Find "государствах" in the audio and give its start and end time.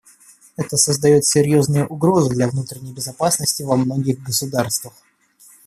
4.23-4.93